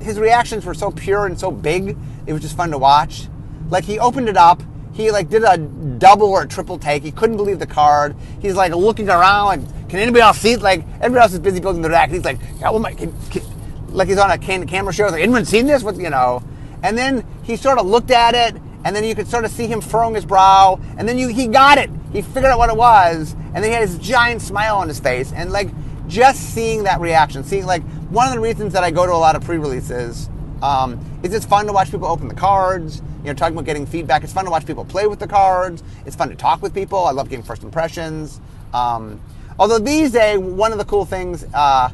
[0.00, 1.96] his reactions were so pure and so big.
[2.26, 3.28] It was just fun to watch.
[3.70, 7.02] Like he opened it up, he like did a double or a triple take.
[7.02, 8.16] He couldn't believe the card.
[8.40, 10.60] He's like looking around, like, can anybody else see it?
[10.60, 12.10] Like everybody else is busy building the deck.
[12.10, 13.42] He's like, my, can, can,
[13.88, 15.06] like he's on a camera show.
[15.06, 15.82] Like anyone seen this?
[15.82, 16.42] What you know?
[16.82, 19.66] And then he sort of looked at it, and then you could sort of see
[19.66, 21.90] him furrowing his brow, and then you, he got it.
[22.12, 25.00] He figured out what it was, and then he had this giant smile on his
[25.00, 25.68] face, and like
[26.06, 29.14] just seeing that reaction, seeing like one of the reasons that I go to a
[29.14, 30.30] lot of pre-releases
[30.62, 33.02] um, is it's fun to watch people open the cards.
[33.18, 34.22] You know, talking about getting feedback.
[34.22, 35.82] It's fun to watch people play with the cards.
[36.06, 37.04] It's fun to talk with people.
[37.04, 38.40] I love getting first impressions.
[38.72, 39.20] Um,
[39.58, 41.44] although these days, one of the cool things.
[41.52, 41.90] Uh,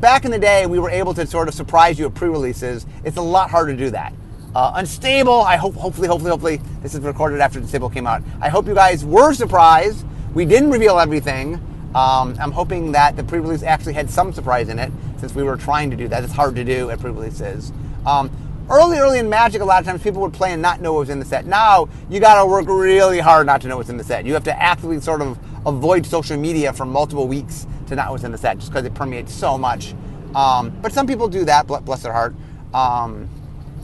[0.00, 2.86] back in the day, we were able to sort of surprise you at pre-releases.
[3.04, 4.12] It's a lot harder to do that.
[4.54, 5.40] Uh, unstable.
[5.40, 8.22] I hope, hopefully, hopefully, hopefully, this is recorded after Unstable came out.
[8.40, 10.06] I hope you guys were surprised.
[10.32, 11.54] We didn't reveal everything.
[11.94, 15.56] Um, I'm hoping that the pre-release actually had some surprise in it, since we were
[15.56, 16.22] trying to do that.
[16.22, 17.72] It's hard to do at pre-releases.
[18.04, 18.30] Um,
[18.70, 21.00] early, early in Magic, a lot of times people would play and not know what
[21.00, 21.46] was in the set.
[21.46, 24.24] Now you got to work really hard not to know what's in the set.
[24.24, 28.12] You have to actively sort of avoid social media for multiple weeks to not know
[28.12, 29.94] what's in the set, just because it permeates so much.
[30.34, 32.34] Um, but some people do that, bless their heart.
[32.72, 33.28] Um,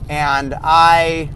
[0.09, 1.29] and I,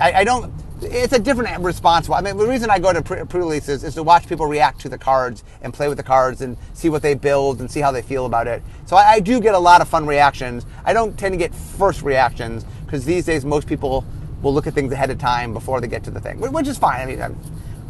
[0.00, 0.52] I, I, don't.
[0.80, 2.08] It's a different response.
[2.08, 4.98] I mean, the reason I go to pre-releases is to watch people react to the
[4.98, 8.02] cards and play with the cards and see what they build and see how they
[8.02, 8.62] feel about it.
[8.86, 10.66] So I, I do get a lot of fun reactions.
[10.84, 14.04] I don't tend to get first reactions because these days most people
[14.40, 16.78] will look at things ahead of time before they get to the thing, which is
[16.78, 17.00] fine.
[17.00, 17.36] I mean,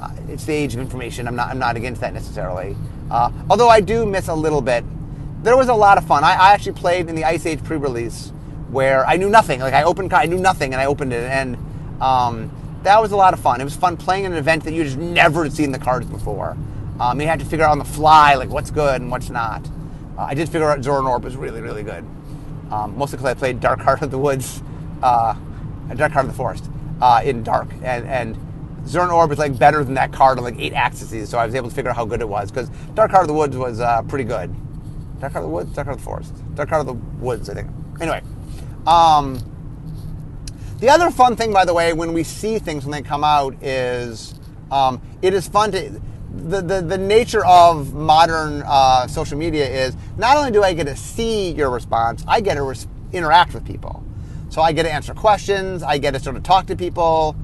[0.00, 1.26] uh, it's the age of information.
[1.26, 1.48] I'm not.
[1.48, 2.76] I'm not against that necessarily.
[3.10, 4.84] Uh, although I do miss a little bit.
[5.42, 6.24] There was a lot of fun.
[6.24, 8.32] I, I actually played in the Ice Age pre-release
[8.70, 9.60] where I knew nothing.
[9.60, 11.56] Like I opened, I knew nothing, and I opened it, and
[12.00, 12.50] um,
[12.82, 13.60] that was a lot of fun.
[13.60, 16.56] It was fun playing an event that you just never seen the cards before.
[17.00, 19.66] Um, you had to figure out on the fly like what's good and what's not.
[20.16, 22.04] Uh, I did figure out Zuran Orb was really, really good.
[22.70, 24.62] Um, mostly because I played Dark Heart of the Woods,
[25.02, 25.34] uh,
[25.94, 26.68] Dark Heart of the Forest
[27.00, 28.36] uh, in Dark, and and
[28.88, 31.54] Zuran Orb is like better than that card on like eight axes, so I was
[31.54, 33.80] able to figure out how good it was because Dark Heart of the Woods was
[33.80, 34.54] uh, pretty good.
[35.20, 37.50] Dark Heart of the Woods, Dark Heart of the Forest, Dark Heart of the Woods,
[37.50, 37.70] I think.
[38.00, 38.22] Anyway,
[38.86, 39.38] um,
[40.80, 43.62] the other fun thing, by the way, when we see things when they come out
[43.62, 44.34] is
[44.70, 46.00] um, it is fun to.
[46.30, 50.86] The, the, the nature of modern uh, social media is not only do I get
[50.86, 54.04] to see your response, I get to res- interact with people.
[54.50, 57.34] So I get to answer questions, I get to sort of talk to people.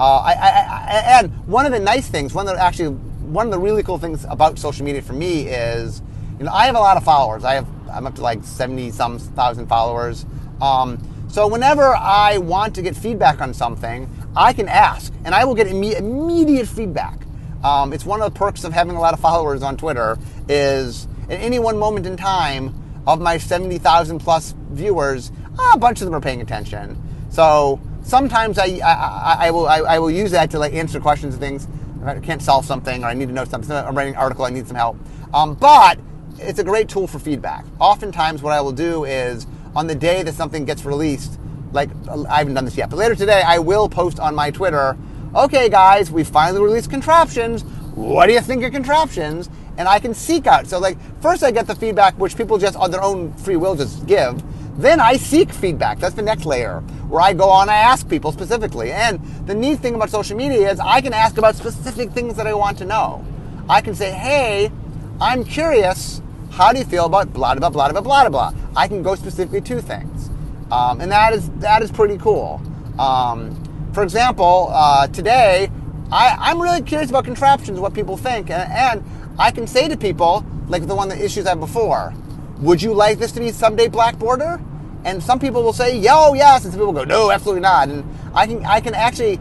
[0.00, 3.46] Uh, I, I, I, and one of the nice things, one of the actually one
[3.46, 6.00] of the really cool things about social media for me is,
[6.38, 7.44] you know, I have a lot of followers.
[7.44, 10.24] I have I'm up to like seventy some thousand followers.
[10.62, 15.44] Um, so whenever I want to get feedback on something, I can ask, and I
[15.44, 17.20] will get imme- immediate feedback.
[17.62, 20.16] Um, it's one of the perks of having a lot of followers on Twitter.
[20.48, 22.74] Is at any one moment in time
[23.06, 25.30] of my seventy thousand plus viewers,
[25.74, 26.96] a bunch of them are paying attention.
[27.28, 31.34] So sometimes I, I, I will I, I, will use that to like answer questions
[31.34, 31.68] and things.
[32.04, 33.70] I can't solve something or I need to know something.
[33.70, 34.44] I'm writing an article.
[34.44, 34.96] I need some help.
[35.32, 35.98] Um, but
[36.38, 37.64] it's a great tool for feedback.
[37.78, 41.38] Oftentimes, what I will do is on the day that something gets released,
[41.72, 44.96] like I haven't done this yet, but later today I will post on my Twitter.
[45.34, 47.62] Okay, guys, we finally released contraptions.
[47.94, 49.48] What do you think of contraptions?
[49.76, 50.66] And I can seek out.
[50.66, 53.76] So, like, first I get the feedback, which people just on their own free will
[53.76, 54.42] just give.
[54.80, 55.98] Then I seek feedback.
[55.98, 58.92] That's the next layer where I go on I ask people specifically.
[58.92, 62.46] And the neat thing about social media is I can ask about specific things that
[62.46, 63.22] I want to know.
[63.68, 64.72] I can say, hey,
[65.20, 66.22] I'm curious.
[66.50, 68.52] How do you feel about blah blah blah blah blah blah?
[68.74, 70.30] I can go specifically to things,
[70.72, 72.60] um, and that is that is pretty cool.
[72.98, 73.54] Um,
[73.92, 75.70] for example, uh, today
[76.10, 79.04] I, am really curious about contraptions, what people think, and, and
[79.38, 82.14] I can say to people like the one the issues I before.
[82.60, 84.60] Would you like this to be someday black border?
[85.04, 88.04] And some people will say, "Yo, yes," and some people go, "No, absolutely not." And
[88.34, 89.40] I can I can actually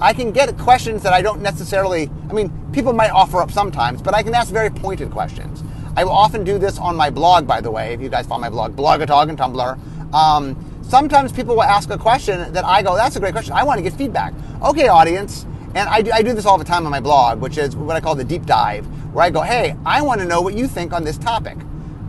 [0.00, 2.10] I can get questions that I don't necessarily.
[2.30, 5.64] I mean, people might offer up sometimes, but I can ask very pointed questions.
[5.96, 7.94] I will often do this on my blog, by the way.
[7.94, 9.78] If you guys follow my blog, Blogatog and Tumblr.
[10.14, 13.54] Um, sometimes people will ask a question that I go, "That's a great question.
[13.54, 15.46] I want to get feedback." Okay, audience.
[15.74, 17.96] And I do, I do this all the time on my blog, which is what
[17.96, 20.66] I call the deep dive, where I go, "Hey, I want to know what you
[20.66, 21.58] think on this topic."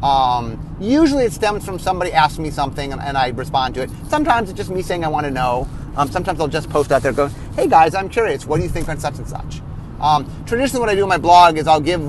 [0.04, 3.90] Um, usually it stems from somebody asking me something and, and, I respond to it.
[4.10, 5.68] Sometimes it's just me saying I want to know.
[5.96, 8.46] Um, sometimes I'll just post out there going, hey guys, I'm curious.
[8.46, 9.62] What do you think on such and such?
[10.00, 12.02] Um, traditionally, what I do in my blog is I'll give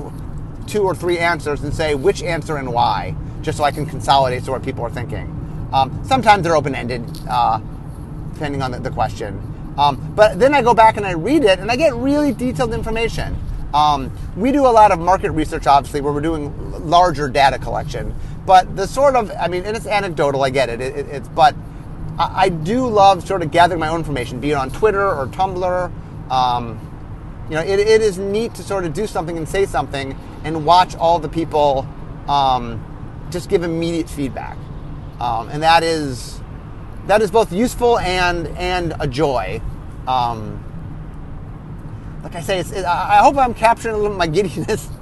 [0.67, 4.43] two or three answers and say which answer and why, just so I can consolidate
[4.43, 5.35] to what people are thinking.
[5.73, 7.59] Um, sometimes they're open ended, uh,
[8.33, 9.41] depending on the, the question.
[9.77, 12.73] Um, but then I go back and I read it and I get really detailed
[12.73, 13.35] information.
[13.73, 16.53] Um, we do a lot of market research, obviously, where we're doing
[16.89, 18.15] larger data collection.
[18.49, 20.81] But the sort of, I mean, and it's anecdotal, I get it.
[20.81, 21.55] it, it it's, but
[22.17, 25.27] I, I, do love sort of gathering my own information, be it on Twitter or
[25.27, 26.31] Tumblr.
[26.31, 30.17] Um, you know, it, it is neat to sort of do something and say something
[30.43, 31.87] and watch all the people
[32.27, 32.83] um,
[33.29, 34.57] just give immediate feedback,
[35.19, 36.41] um, and that is
[37.05, 39.61] that is both useful and and a joy.
[40.07, 40.63] Um,
[42.23, 44.89] like I say, it, I hope I'm capturing a little of my giddiness.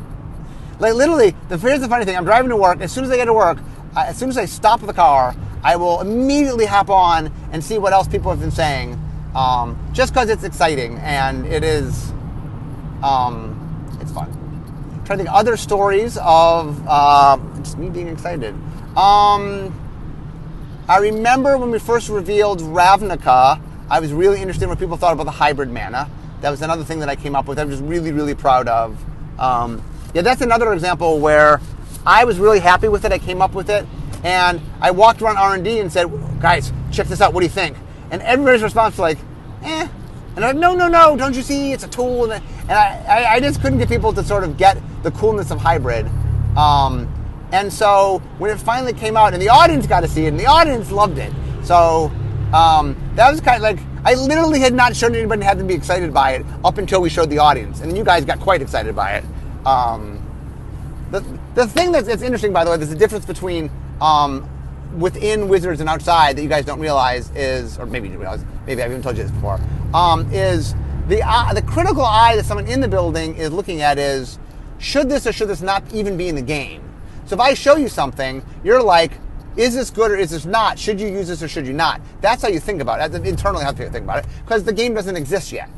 [0.79, 2.81] like literally, the here's the funny thing: I'm driving to work.
[2.81, 3.57] As soon as I get to work,
[3.95, 7.77] I, as soon as I stop the car, I will immediately hop on and see
[7.77, 8.99] what else people have been saying,
[9.35, 12.11] um, just because it's exciting and it is,
[13.01, 13.53] um,
[13.99, 14.31] it's fun.
[15.05, 18.53] Trying to think other stories of uh, just me being excited.
[18.95, 19.73] Um,
[20.87, 25.13] I remember when we first revealed Ravnica, I was really interested in what people thought
[25.13, 26.09] about the hybrid mana.
[26.41, 27.57] That was another thing that I came up with.
[27.57, 28.97] I'm just really, really proud of.
[29.39, 31.59] Um, yeah, that's another example where
[32.05, 33.11] I was really happy with it.
[33.11, 33.85] I came up with it,
[34.23, 36.07] and I walked around R&D and said,
[36.39, 37.33] "Guys, check this out.
[37.33, 37.77] What do you think?"
[38.11, 39.17] And everybody's response was like,
[39.63, 39.87] "Eh."
[40.35, 41.17] And I'm like, "No, no, no!
[41.17, 41.73] Don't you see?
[41.73, 45.11] It's a tool." And I, I just couldn't get people to sort of get the
[45.11, 46.09] coolness of hybrid.
[46.55, 47.11] Um,
[47.51, 50.39] and so when it finally came out, and the audience got to see it, and
[50.39, 51.31] the audience loved it.
[51.63, 52.11] So
[52.53, 55.73] um, that was kind of like I literally had not shown anybody had to be
[55.73, 58.61] excited by it up until we showed the audience, and then you guys got quite
[58.61, 59.25] excited by it.
[59.65, 60.23] Um,
[61.11, 61.21] the,
[61.55, 64.47] the thing that's, that's interesting, by the way, there's a difference between um,
[64.97, 68.81] within Wizards and outside that you guys don't realize is, or maybe you realize, maybe
[68.81, 69.59] I've even told you this before,
[69.93, 70.75] um, is
[71.07, 74.39] the uh, the critical eye that someone in the building is looking at is
[74.77, 76.81] should this or should this not even be in the game.
[77.25, 79.11] So if I show you something, you're like,
[79.55, 80.77] is this good or is this not?
[80.77, 82.01] Should you use this or should you not?
[82.21, 83.11] That's how you think about it.
[83.11, 85.69] That's internally how you think about it because the game doesn't exist yet.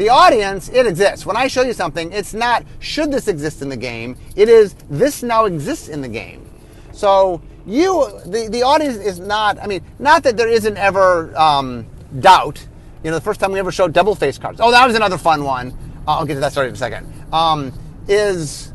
[0.00, 1.26] The audience, it exists.
[1.26, 4.16] When I show you something, it's not should this exist in the game.
[4.34, 6.48] It is this now exists in the game.
[6.90, 9.58] So you, the, the audience is not.
[9.58, 11.86] I mean, not that there isn't ever um,
[12.18, 12.66] doubt.
[13.04, 14.58] You know, the first time we ever showed double face cards.
[14.62, 15.76] Oh, that was another fun one.
[16.08, 17.12] Uh, I'll get to that story in a second.
[17.30, 17.70] Um,
[18.08, 18.72] is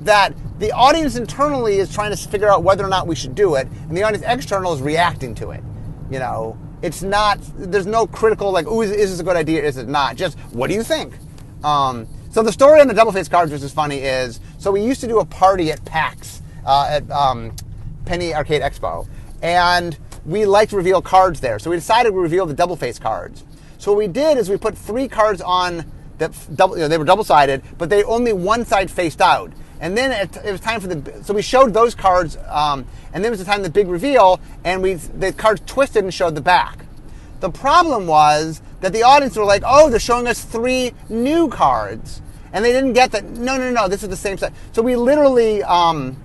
[0.00, 3.56] that the audience internally is trying to figure out whether or not we should do
[3.56, 5.62] it, and the audience external is reacting to it.
[6.10, 7.38] You know, it's not.
[7.56, 9.62] There's no critical like, "Ooh, is, is this a good idea?
[9.62, 11.14] Is it not?" Just what do you think?
[11.64, 14.82] Um, so the story on the double face cards, which is funny, is so we
[14.82, 17.54] used to do a party at PAX uh, at um,
[18.04, 19.06] Penny Arcade Expo,
[19.42, 21.58] and we liked to reveal cards there.
[21.58, 23.44] So we decided we reveal the double face cards.
[23.78, 25.84] So what we did is we put three cards on
[26.18, 29.52] that double, you know, they were double sided, but they only one side faced out.
[29.82, 33.22] And then it, it was time for the so we showed those cards, um, and
[33.22, 36.40] then was the time the big reveal, and we the cards twisted and showed the
[36.40, 36.86] back.
[37.40, 42.22] The problem was that the audience were like, "Oh, they're showing us three new cards,"
[42.52, 43.24] and they didn't get that.
[43.24, 44.54] No, no, no, this is the same set.
[44.70, 45.64] So we literally.
[45.64, 46.16] Um,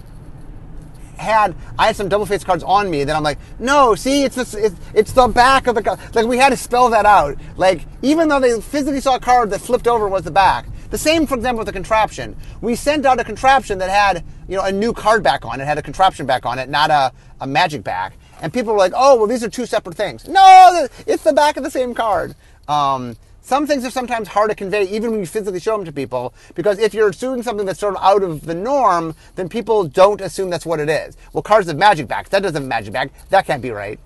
[1.18, 4.36] had I had some double face cards on me, then I'm like, no, see, it's
[4.36, 5.99] this, it's, it's the back of the card.
[6.14, 7.38] Like we had to spell that out.
[7.55, 10.97] Like even though they physically saw a card that flipped over was the back, the
[10.97, 12.35] same, for example, with the contraption.
[12.61, 15.65] We sent out a contraption that had, you know, a new card back on it,
[15.65, 17.11] had a contraption back on it, not a,
[17.41, 18.13] a magic back.
[18.41, 20.27] And people were like, oh, well, these are two separate things.
[20.27, 22.35] No, it's the back of the same card.
[22.67, 25.91] Um, some things are sometimes hard to convey even when you physically show them to
[25.93, 29.85] people because if you're assuming something that's sort of out of the norm, then people
[29.85, 31.15] don't assume that's what it is.
[31.31, 32.29] Well, cards have magic backs.
[32.29, 33.11] That doesn't have magic back.
[33.29, 33.99] That can't be right.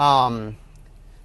[0.00, 0.56] Um,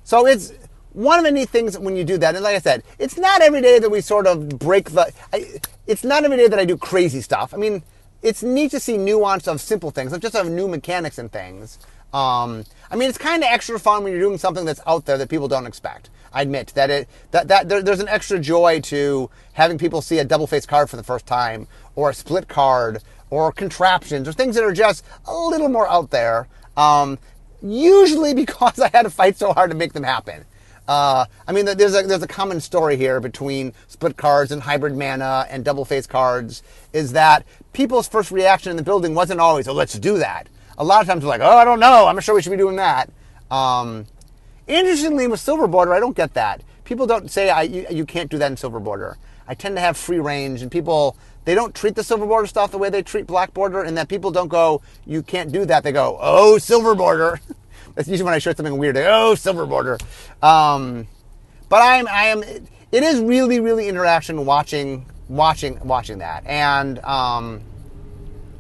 [0.04, 0.54] so it's
[0.94, 3.42] one of the neat things when you do that, and like I said, it's not
[3.42, 5.12] every day that we sort of break the.
[5.32, 7.54] I, it's not every day that I do crazy stuff.
[7.54, 7.84] I mean,
[8.22, 11.80] it's neat to see nuance of simple things, just of new mechanics and things.
[12.14, 15.18] Um, I mean, it's kind of extra fun when you're doing something that's out there
[15.18, 16.12] that people don't expect.
[16.32, 20.20] I admit that it that that there, there's an extra joy to having people see
[20.20, 24.34] a double face card for the first time, or a split card, or contraptions, or
[24.34, 26.48] things that are just a little more out there.
[26.78, 27.18] Um,
[27.64, 30.46] usually because I had to fight so hard to make them happen.
[30.88, 34.98] Uh, I mean, there's a there's a common story here between split cards and hybrid
[34.98, 36.62] mana and double face cards
[36.92, 40.84] is that people's first reaction in the building wasn't always, "Oh, let's do that." A
[40.84, 42.08] lot of times they're like, "Oh, I don't know.
[42.08, 43.10] I'm not sure we should be doing that."
[43.50, 44.08] Um,
[44.68, 46.62] interestingly, with silver border, I don't get that.
[46.84, 49.18] People don't say I, you, you can't do that in silver border.
[49.48, 51.16] I tend to have free range, and people
[51.46, 54.10] they don't treat the silver border stuff the way they treat black border, and that
[54.10, 57.40] people don't go, "You can't do that." They go, "Oh, silver border."
[57.96, 58.96] That's usually when I show something weird.
[58.96, 59.98] Like, oh, silver border.
[60.42, 61.08] Um,
[61.70, 62.44] but I'm, I am.
[62.44, 66.46] It is really, really interaction watching, watching, watching that.
[66.46, 67.62] And um,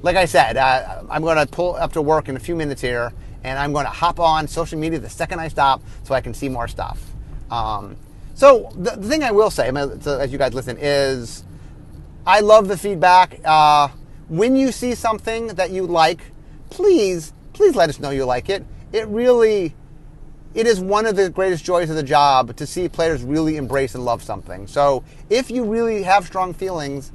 [0.01, 2.81] like I said, uh, I'm going to pull up to work in a few minutes
[2.81, 3.11] here,
[3.43, 6.33] and I'm going to hop on social media the second I stop, so I can
[6.33, 7.03] see more stuff.
[7.51, 7.97] Um,
[8.35, 11.43] so the, the, thing I will say, as you guys listen, is
[12.25, 13.39] I love the feedback.
[13.45, 13.89] Uh,
[14.29, 16.21] when you see something that you like,
[16.71, 19.75] please, please let us know you like it it really
[20.53, 23.95] it is one of the greatest joys of the job to see players really embrace
[23.95, 24.67] and love something.
[24.67, 27.11] So if you really have strong feelings,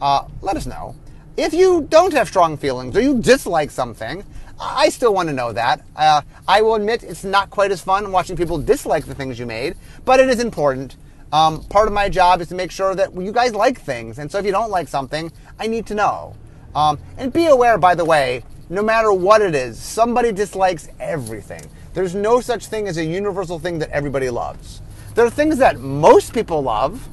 [0.00, 0.94] uh, let us know.
[1.38, 4.24] If you don't have strong feelings or you dislike something,
[4.60, 5.82] I still want to know that.
[5.94, 9.46] Uh, I will admit it's not quite as fun watching people dislike the things you
[9.46, 10.96] made, but it is important.
[11.32, 14.30] Um, part of my job is to make sure that you guys like things, and
[14.30, 16.36] so if you don't like something, I need to know.
[16.74, 21.62] Um, and be aware, by the way, no matter what it is, somebody dislikes everything.
[21.94, 24.82] There's no such thing as a universal thing that everybody loves.
[25.14, 27.08] There are things that most people love.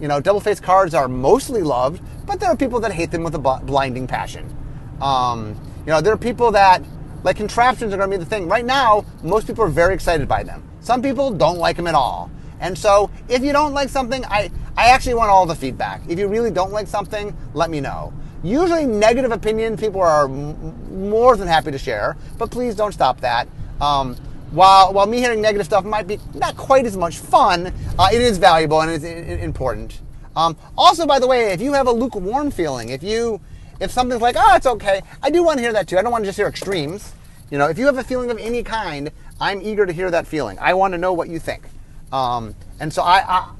[0.00, 3.22] You know, double faced cards are mostly loved, but there are people that hate them
[3.24, 4.54] with a blinding passion.
[5.00, 6.82] Um, you know, there are people that,
[7.24, 8.46] like contraptions are going to be the thing.
[8.46, 10.62] Right now, most people are very excited by them.
[10.80, 12.30] Some people don't like them at all.
[12.60, 16.02] And so, if you don't like something, I, I actually want all the feedback.
[16.08, 18.12] If you really don't like something, let me know.
[18.42, 23.20] Usually, negative opinion people are m- more than happy to share, but please don't stop
[23.20, 23.48] that.
[23.80, 24.16] Um,
[24.50, 28.22] while while me hearing negative stuff might be not quite as much fun, uh, it
[28.22, 30.00] is valuable and it's important.
[30.36, 33.40] Um, also, by the way, if you have a lukewarm feeling, if you
[33.80, 35.98] if something's like, oh, it's okay, I do want to hear that too.
[35.98, 37.12] I don't want to just hear extremes.
[37.50, 39.10] You know, if you have a feeling of any kind,
[39.40, 40.58] I'm eager to hear that feeling.
[40.60, 41.64] I want to know what you think.
[42.12, 43.50] Um, and so I, I,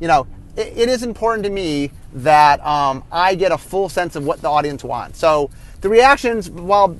[0.00, 0.26] you know,
[0.56, 4.40] it, it is important to me that um, I get a full sense of what
[4.42, 5.18] the audience wants.
[5.18, 6.96] So the reactions, while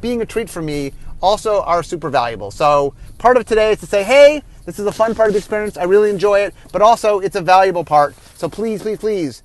[0.00, 2.50] being a treat for me, also are super valuable.
[2.50, 5.38] So part of today is to say, hey, this is a fun part of the
[5.38, 5.76] experience.
[5.76, 8.14] I really enjoy it, but also it's a valuable part.
[8.36, 9.42] So please, please, please,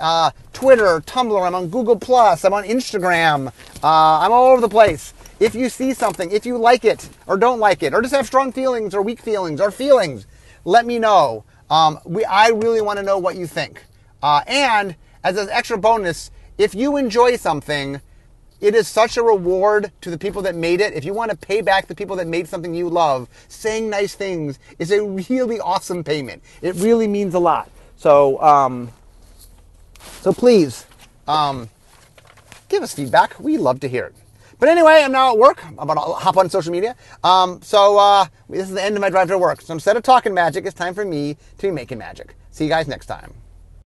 [0.00, 3.50] uh, Twitter, Tumblr, I'm on Google Plus, I'm on Instagram, uh,
[3.82, 5.14] I'm all over the place.
[5.40, 8.26] If you see something, if you like it or don't like it, or just have
[8.26, 10.26] strong feelings or weak feelings or feelings,
[10.64, 11.44] let me know.
[11.70, 13.84] Um, we, I really want to know what you think.
[14.22, 18.00] Uh, and as an extra bonus, if you enjoy something,
[18.60, 20.94] it is such a reward to the people that made it.
[20.94, 24.14] If you want to pay back the people that made something you love, saying nice
[24.14, 26.42] things is a really awesome payment.
[26.62, 27.70] It really means a lot.
[27.96, 28.90] So, um,
[30.20, 30.86] so please,
[31.28, 31.68] um,
[32.68, 33.38] give us feedback.
[33.38, 34.14] We love to hear it.
[34.58, 35.64] But anyway, I'm now at work.
[35.64, 36.96] I'm about to hop on social media.
[37.22, 39.60] Um, so uh, this is the end of my drive to work.
[39.60, 42.34] So instead of talking magic, it's time for me to be making magic.
[42.50, 43.34] See you guys next time.